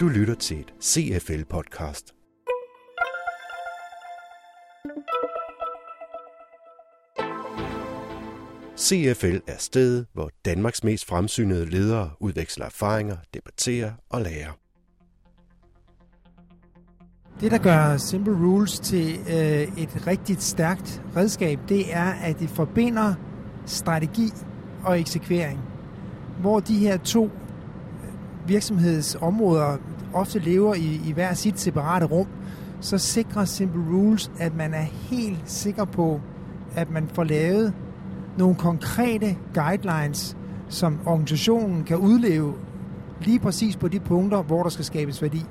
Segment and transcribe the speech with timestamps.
[0.00, 2.14] Du lytter til et CFL-podcast.
[8.78, 14.58] CFL er stedet, hvor Danmarks mest fremsynede ledere udveksler erfaringer, debatterer og lærer.
[17.40, 22.50] Det, der gør Simple Rules til øh, et rigtigt stærkt redskab, det er, at det
[22.50, 23.14] forbinder
[23.66, 24.28] strategi
[24.84, 25.71] og eksekvering.
[26.42, 29.76] Hvor de her to øh, virksomhedsområder
[30.14, 32.26] ofte lever i, i hver sit separate rum,
[32.80, 36.20] så sikrer Simple Rules, at man er helt sikker på,
[36.76, 37.74] at man får lavet
[38.38, 40.36] nogle konkrete guidelines,
[40.68, 42.54] som organisationen kan udleve
[43.20, 45.44] lige præcis på de punkter, hvor der skal skabes værdi.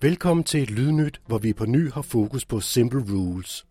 [0.00, 3.67] Velkommen til et lydnyt, hvor vi på ny har fokus på Simple Rules.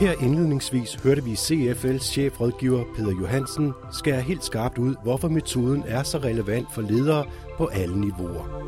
[0.00, 6.02] Her indledningsvis hørte vi CFL's chefrådgiver Peter Johansen skære helt skarpt ud, hvorfor metoden er
[6.02, 7.26] så relevant for ledere
[7.58, 8.64] på alle niveauer.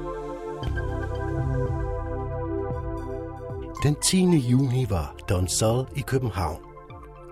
[3.83, 4.25] Den 10.
[4.51, 6.63] juni var Don Sol i København.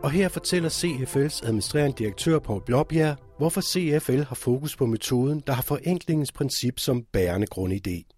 [0.02, 5.52] Og her fortæller CFL's administrerende direktør Paul Blåbjerg, hvorfor CFL har fokus på metoden, der
[5.52, 8.14] har forenklingens princip som bærende grundidé.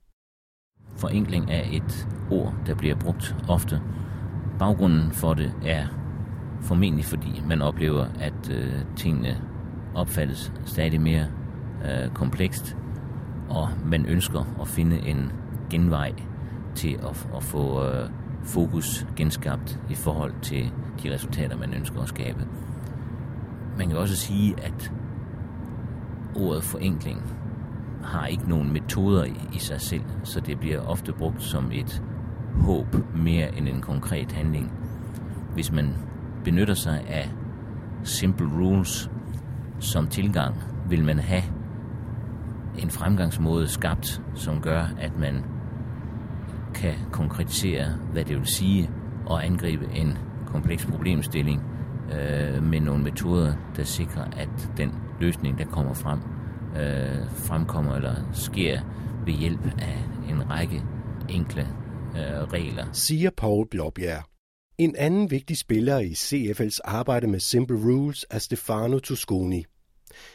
[0.97, 3.81] Forenkling er et ord, der bliver brugt ofte.
[4.59, 5.87] Baggrunden for det er
[6.61, 9.41] formentlig fordi man oplever, at øh, tingene
[9.95, 11.27] opfattes stadig mere
[11.85, 12.77] øh, komplekst,
[13.49, 15.33] og man ønsker at finde en
[15.71, 16.13] genvej
[16.75, 18.11] til at, at få øh,
[18.43, 22.47] fokus genskabt i forhold til de resultater, man ønsker at skabe.
[23.79, 24.93] Man kan også sige, at
[26.37, 27.23] ordet forenkling
[28.03, 32.03] har ikke nogen metoder i, i sig selv, så det bliver ofte brugt som et
[32.61, 34.73] håb mere end en konkret handling.
[35.55, 35.95] Hvis man
[36.45, 37.31] benytter sig af
[38.03, 39.11] simple rules
[39.79, 40.55] som tilgang,
[40.89, 41.43] vil man have
[42.79, 45.45] en fremgangsmåde skabt, som gør, at man
[46.75, 48.91] kan konkretisere, hvad det vil sige
[49.31, 51.63] at angribe en kompleks problemstilling
[52.13, 56.19] øh, med nogle metoder, der sikrer, at den løsning, der kommer frem,
[56.77, 58.81] øh, fremkommer eller sker
[59.25, 60.83] ved hjælp af en række
[61.29, 61.67] enkle
[62.19, 62.87] øh, regler.
[62.93, 64.23] Siger Paul Blåbjerg.
[64.79, 69.65] En anden vigtig spiller i CFL's arbejde med Simple Rules er Stefano Tosconi.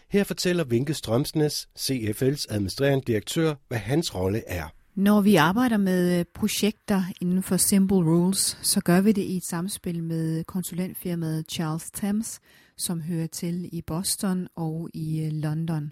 [0.09, 4.67] Her fortæller Vinke Strømsnes, CFL's administrerende direktør, hvad hans rolle er.
[4.95, 9.37] Når vi arbejder med øh, projekter inden for Simple Rules, så gør vi det i
[9.37, 12.39] et samspil med konsulentfirmaet Charles Thames,
[12.77, 15.91] som hører til i Boston og i øh, London.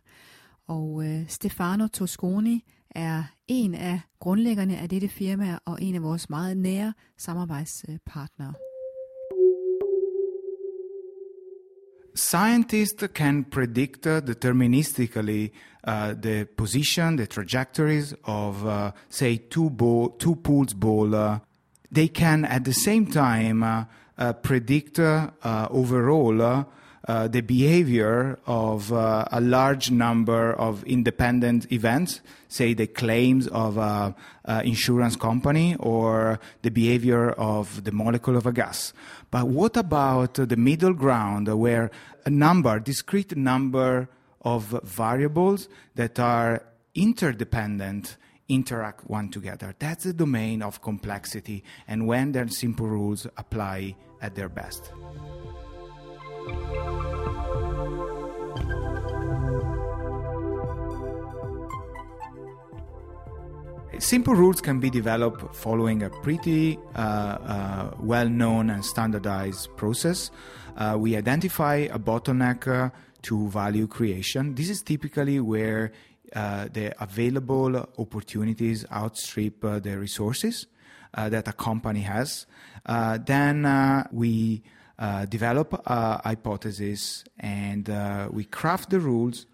[0.67, 6.29] Og øh, Stefano Tosconi er en af grundlæggerne af dette firma og en af vores
[6.29, 8.53] meget nære samarbejdspartnere.
[12.15, 15.47] Scientists can predict uh, deterministically
[15.87, 21.13] uh, the position, the trajectories of, uh, say, two, ball, two pools ball.
[21.13, 21.37] Uh,
[21.95, 23.83] they can, at the same time, uh,
[24.17, 26.65] uh, predict overall
[27.09, 33.79] uh, the behavior of uh, a large number of independent events, say the claims of
[33.79, 34.13] an
[34.63, 38.93] insurance company or the behavior of the molecule of a gas.
[39.31, 41.89] But what about the middle ground where
[42.25, 44.07] a number, discrete number
[44.41, 46.61] of variables that are
[46.93, 48.17] interdependent
[48.49, 49.73] interact one together.
[49.79, 54.91] That's the domain of complexity and when their simple rules apply at their best.
[63.97, 70.31] Simple rules can be developed following a pretty uh, uh, well known and standardized process.
[70.77, 72.91] Uh, we identify a bottleneck uh,
[73.23, 74.55] to value creation.
[74.55, 75.91] This is typically where
[76.33, 80.67] uh, the available opportunities outstrip uh, the resources
[81.13, 82.45] that a company has.
[82.85, 84.61] then we
[85.27, 87.89] develop a hypothesis and
[88.31, 89.47] we craft the rules,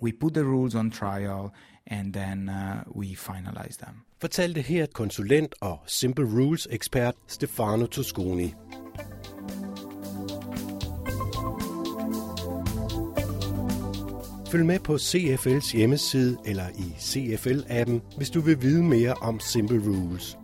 [0.00, 1.52] we put the rules on trial,
[1.90, 3.94] and then uh, we finalize them.
[4.20, 8.54] Fortalte her konsulent og Simple Rules ekspert Stefano Tosconi.
[14.50, 19.82] Følg med på CFL's hjemmeside eller i CFL-appen, hvis du vil vide mere om Simple
[19.86, 20.38] Rules.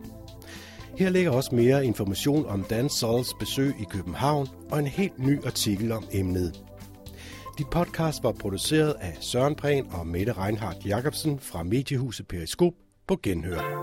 [0.99, 5.45] Her ligger også mere information om Dan Sols besøg i København og en helt ny
[5.45, 6.63] artikel om emnet.
[7.59, 12.73] Dit podcast var produceret af Søren Prehn og Mette Reinhardt Jacobsen fra Mediehuset Periskop
[13.07, 13.83] på Genhør.